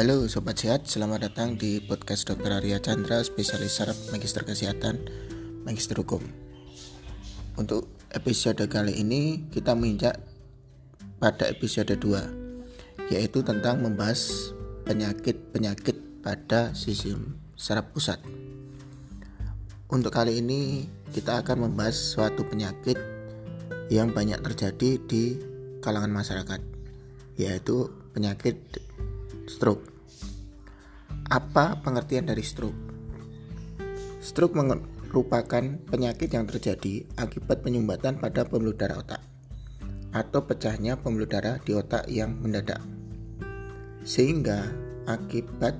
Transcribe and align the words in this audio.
Halo 0.00 0.24
Sobat 0.32 0.56
Sehat, 0.56 0.88
selamat 0.88 1.28
datang 1.28 1.60
di 1.60 1.76
podcast 1.76 2.24
Dr. 2.24 2.56
Arya 2.56 2.80
Chandra, 2.80 3.20
spesialis 3.20 3.76
saraf 3.76 4.08
Magister 4.08 4.48
Kesehatan, 4.48 4.96
Magister 5.60 5.92
Hukum. 6.00 6.24
Untuk 7.60 7.84
episode 8.08 8.64
kali 8.64 8.96
ini 8.96 9.44
kita 9.52 9.76
menginjak 9.76 10.16
pada 11.20 11.52
episode 11.52 12.00
2, 12.00 13.12
yaitu 13.12 13.44
tentang 13.44 13.84
membahas 13.84 14.56
penyakit-penyakit 14.88 16.24
pada 16.24 16.72
sistem 16.72 17.36
saraf 17.52 17.92
pusat. 17.92 18.24
Untuk 19.92 20.16
kali 20.16 20.40
ini 20.40 20.88
kita 21.12 21.44
akan 21.44 21.68
membahas 21.68 22.16
suatu 22.16 22.48
penyakit 22.48 22.96
yang 23.92 24.16
banyak 24.16 24.40
terjadi 24.48 24.96
di 24.96 25.36
kalangan 25.84 26.24
masyarakat, 26.24 26.64
yaitu 27.36 27.92
penyakit 28.16 28.56
stroke. 29.50 29.90
Apa 31.26 31.82
pengertian 31.82 32.30
dari 32.30 32.46
stroke? 32.46 32.78
Stroke 34.22 34.54
merupakan 34.54 35.64
penyakit 35.90 36.30
yang 36.30 36.46
terjadi 36.46 37.02
akibat 37.18 37.66
penyumbatan 37.66 38.22
pada 38.22 38.46
pembuluh 38.46 38.78
darah 38.78 39.02
otak 39.02 39.22
atau 40.14 40.46
pecahnya 40.46 41.02
pembuluh 41.02 41.26
darah 41.26 41.58
di 41.58 41.74
otak 41.74 42.06
yang 42.06 42.38
mendadak. 42.38 42.78
Sehingga 44.06 44.70
akibat 45.10 45.74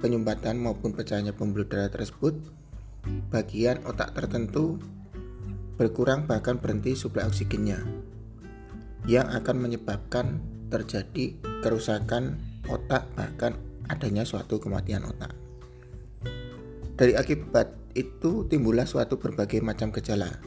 penyumbatan 0.00 0.56
maupun 0.56 0.96
pecahnya 0.96 1.36
pembuluh 1.36 1.68
darah 1.68 1.92
tersebut, 1.92 2.32
bagian 3.28 3.84
otak 3.84 4.16
tertentu 4.16 4.80
berkurang 5.76 6.24
bahkan 6.24 6.56
berhenti 6.56 6.96
suplai 6.96 7.28
oksigennya 7.28 7.76
yang 9.04 9.28
akan 9.28 9.68
menyebabkan 9.68 10.40
terjadi 10.72 11.36
kerusakan 11.60 12.51
otak 12.70 13.08
bahkan 13.14 13.58
adanya 13.90 14.22
suatu 14.22 14.58
kematian 14.62 15.06
otak. 15.06 15.34
Dari 16.94 17.16
akibat 17.18 17.72
itu 17.98 18.46
timbullah 18.46 18.86
suatu 18.86 19.18
berbagai 19.18 19.60
macam 19.64 19.90
gejala 19.90 20.38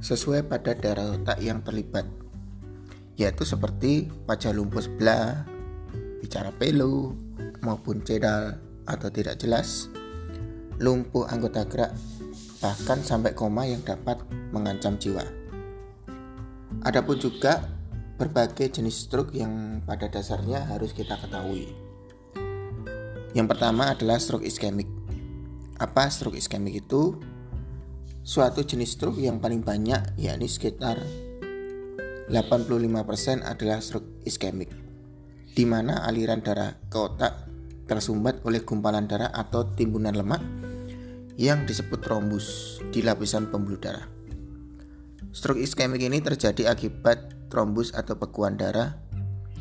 sesuai 0.00 0.48
pada 0.48 0.72
daerah 0.72 1.12
otak 1.12 1.38
yang 1.44 1.60
terlibat 1.60 2.08
yaitu 3.20 3.44
seperti 3.44 4.08
wajah 4.24 4.56
lumpuh 4.56 4.80
sebelah, 4.80 5.44
bicara 6.24 6.48
pelu 6.56 7.12
maupun 7.60 8.00
cedal 8.00 8.56
atau 8.88 9.12
tidak 9.12 9.36
jelas, 9.36 9.92
lumpuh 10.80 11.28
anggota 11.28 11.68
gerak 11.68 11.92
bahkan 12.64 13.00
sampai 13.04 13.36
koma 13.36 13.68
yang 13.68 13.84
dapat 13.84 14.16
mengancam 14.56 14.96
jiwa. 14.96 15.20
Adapun 16.80 17.20
juga 17.20 17.60
berbagai 18.20 18.76
jenis 18.76 19.08
stroke 19.08 19.32
yang 19.32 19.80
pada 19.88 20.12
dasarnya 20.12 20.68
harus 20.68 20.92
kita 20.92 21.16
ketahui. 21.16 21.72
Yang 23.32 23.46
pertama 23.56 23.96
adalah 23.96 24.20
stroke 24.20 24.44
iskemik. 24.44 24.84
Apa 25.80 26.12
stroke 26.12 26.36
iskemik 26.36 26.84
itu? 26.84 27.16
Suatu 28.20 28.60
jenis 28.60 28.92
stroke 28.92 29.16
yang 29.16 29.40
paling 29.40 29.64
banyak 29.64 30.20
yakni 30.20 30.44
sekitar 30.44 31.00
85% 32.28 33.40
adalah 33.40 33.80
stroke 33.80 34.20
iskemik 34.28 34.68
di 35.56 35.64
mana 35.64 36.04
aliran 36.04 36.44
darah 36.44 36.76
ke 36.92 36.98
otak 37.00 37.48
tersumbat 37.88 38.44
oleh 38.44 38.60
gumpalan 38.62 39.08
darah 39.08 39.32
atau 39.32 39.64
timbunan 39.72 40.12
lemak 40.12 40.44
yang 41.40 41.64
disebut 41.64 42.04
trombus 42.04 42.78
di 42.92 43.00
lapisan 43.00 43.48
pembuluh 43.48 43.80
darah. 43.80 44.04
Stroke 45.32 45.64
iskemik 45.64 46.04
ini 46.04 46.20
terjadi 46.20 46.68
akibat 46.68 47.39
trombus 47.50 47.90
atau 47.92 48.14
bekuan 48.14 48.54
darah 48.54 48.96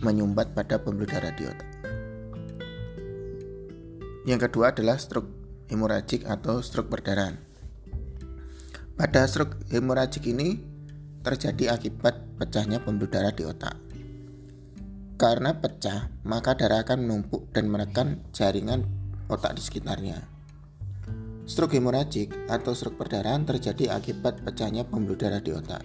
menyumbat 0.05 0.53
pada 0.53 0.79
pembuluh 0.79 1.09
darah 1.09 1.33
di 1.33 1.43
otak. 1.49 1.69
Yang 4.23 4.39
kedua 4.47 4.71
adalah 4.71 5.01
stroke 5.01 5.27
hemoragik 5.67 6.23
atau 6.29 6.61
stroke 6.61 6.93
perdarahan. 6.93 7.41
Pada 8.93 9.25
stroke 9.25 9.57
hemoragik 9.73 10.29
ini 10.29 10.61
terjadi 11.25 11.75
akibat 11.75 12.37
pecahnya 12.37 12.79
pembuluh 12.79 13.11
darah 13.11 13.33
di 13.33 13.43
otak. 13.43 13.75
Karena 15.19 15.51
pecah, 15.51 16.13
maka 16.23 16.55
darah 16.55 16.85
akan 16.85 17.03
menumpuk 17.03 17.51
dan 17.51 17.67
menekan 17.67 18.23
jaringan 18.31 18.87
otak 19.27 19.57
di 19.57 19.61
sekitarnya. 19.65 20.23
Stroke 21.43 21.75
hemoragik 21.75 22.31
atau 22.47 22.71
stroke 22.71 22.95
perdarahan 23.01 23.43
terjadi 23.43 23.97
akibat 23.97 24.45
pecahnya 24.45 24.87
pembuluh 24.87 25.19
darah 25.19 25.43
di 25.43 25.51
otak. 25.51 25.83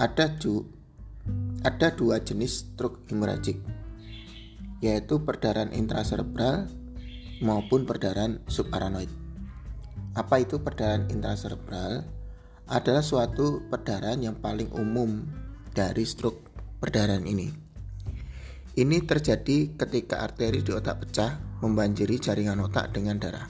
Ada 0.00 0.36
ju 0.40 0.64
ada 1.66 1.90
dua 1.90 2.22
jenis 2.22 2.62
stroke 2.62 3.10
hemoragik, 3.10 3.58
yaitu 4.78 5.18
perdarahan 5.18 5.74
intracerebral 5.74 6.70
maupun 7.42 7.82
perdarahan 7.82 8.38
subarachnoid. 8.46 9.10
Apa 10.14 10.46
itu 10.46 10.62
perdarahan 10.62 11.10
intracerebral? 11.10 12.06
Adalah 12.70 13.02
suatu 13.02 13.66
perdarahan 13.66 14.22
yang 14.22 14.38
paling 14.38 14.70
umum 14.78 15.26
dari 15.74 16.06
stroke 16.06 16.46
perdarahan 16.78 17.26
ini. 17.26 17.50
Ini 18.78 19.02
terjadi 19.02 19.74
ketika 19.74 20.22
arteri 20.22 20.62
di 20.62 20.70
otak 20.70 21.02
pecah 21.02 21.62
membanjiri 21.66 22.22
jaringan 22.22 22.62
otak 22.62 22.94
dengan 22.94 23.18
darah. 23.18 23.46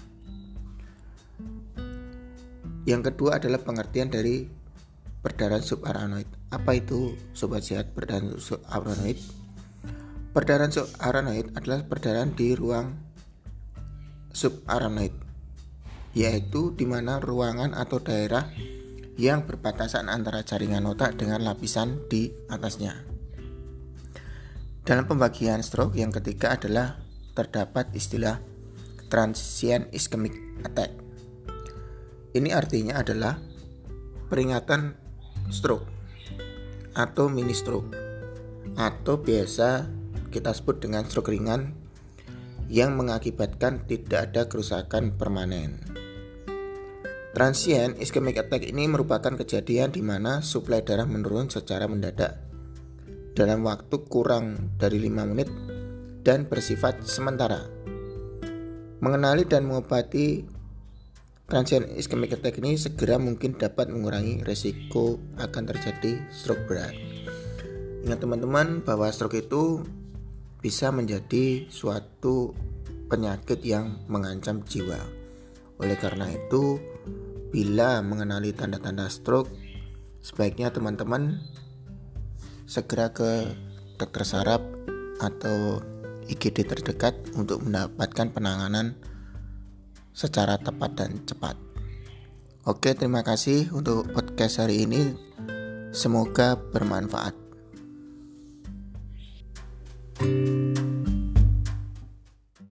Yang 2.88 3.12
kedua 3.12 3.40
adalah 3.40 3.60
pengertian 3.60 4.08
dari 4.08 4.48
perdarahan 5.20 5.64
subarachnoid. 5.64 6.35
Apa 6.46 6.78
itu 6.78 7.18
sobat 7.34 7.66
sehat 7.66 7.90
perdarahan 7.90 8.38
subarachnoid? 8.38 9.18
Perdarahan 10.30 10.70
subarachnoid 10.70 11.50
adalah 11.58 11.82
perdarahan 11.82 12.30
di 12.38 12.54
ruang 12.54 12.94
subarachnoid, 14.30 15.10
yaitu 16.14 16.70
di 16.78 16.86
mana 16.86 17.18
ruangan 17.18 17.74
atau 17.74 17.98
daerah 17.98 18.46
yang 19.18 19.42
berbatasan 19.42 20.06
antara 20.06 20.46
jaringan 20.46 20.86
otak 20.86 21.18
dengan 21.18 21.42
lapisan 21.42 22.06
di 22.06 22.30
atasnya. 22.46 22.94
Dalam 24.86 25.02
pembagian 25.10 25.66
stroke 25.66 25.98
yang 25.98 26.14
ketiga 26.14 26.54
adalah 26.54 26.94
terdapat 27.34 27.90
istilah 27.90 28.38
transient 29.10 29.90
ischemic 29.90 30.38
attack. 30.62 30.94
Ini 32.38 32.54
artinya 32.54 33.02
adalah 33.02 33.34
peringatan 34.30 34.94
stroke 35.50 35.95
atau 36.96 37.28
mini 37.28 37.52
stroke 37.52 37.92
atau 38.76 39.20
biasa 39.20 39.88
kita 40.32 40.52
sebut 40.56 40.80
dengan 40.80 41.04
stroke 41.04 41.28
ringan 41.28 41.76
yang 42.66 42.98
mengakibatkan 42.98 43.86
tidak 43.86 44.32
ada 44.32 44.42
kerusakan 44.50 45.14
permanen. 45.14 45.78
Transient 47.36 48.00
ischemic 48.00 48.40
attack 48.40 48.64
ini 48.64 48.88
merupakan 48.88 49.36
kejadian 49.36 49.92
di 49.92 50.00
mana 50.00 50.40
suplai 50.40 50.80
darah 50.80 51.04
menurun 51.04 51.52
secara 51.52 51.84
mendadak 51.84 52.40
dalam 53.36 53.60
waktu 53.68 53.96
kurang 54.08 54.72
dari 54.80 54.96
5 54.96 55.30
menit 55.30 55.52
dan 56.24 56.48
bersifat 56.48 57.04
sementara. 57.04 57.68
Mengenali 59.04 59.44
dan 59.44 59.68
mengobati 59.68 60.55
Transient 61.46 61.86
ischemic 61.94 62.34
attack 62.34 62.58
ini 62.58 62.74
segera 62.74 63.22
mungkin 63.22 63.54
dapat 63.54 63.86
mengurangi 63.86 64.42
resiko 64.42 65.22
akan 65.38 65.62
terjadi 65.70 66.18
stroke 66.34 66.66
berat. 66.66 66.90
Ingat 68.02 68.18
teman-teman 68.18 68.82
bahwa 68.82 69.06
stroke 69.14 69.38
itu 69.38 69.86
bisa 70.58 70.90
menjadi 70.90 71.70
suatu 71.70 72.50
penyakit 73.06 73.62
yang 73.62 74.02
mengancam 74.10 74.66
jiwa. 74.66 74.98
Oleh 75.78 75.94
karena 75.94 76.26
itu, 76.34 76.82
bila 77.54 78.02
mengenali 78.02 78.50
tanda-tanda 78.50 79.06
stroke, 79.06 79.54
sebaiknya 80.26 80.74
teman-teman 80.74 81.38
segera 82.66 83.14
ke 83.14 83.54
dokter 83.94 84.26
saraf 84.26 84.66
atau 85.22 85.78
IGD 86.26 86.66
terdekat 86.66 87.14
untuk 87.38 87.62
mendapatkan 87.62 88.34
penanganan 88.34 88.98
secara 90.16 90.56
tepat 90.56 90.96
dan 90.96 91.20
cepat. 91.28 91.60
Oke, 92.64 92.96
terima 92.96 93.20
kasih 93.20 93.68
untuk 93.76 94.08
podcast 94.16 94.64
hari 94.64 94.88
ini. 94.88 95.12
Semoga 95.92 96.56
bermanfaat. 96.56 97.44
thank 100.16 100.48
you 100.48 100.55